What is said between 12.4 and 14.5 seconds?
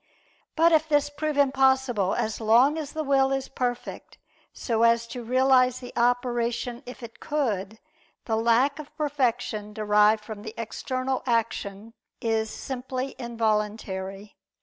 simply involuntary.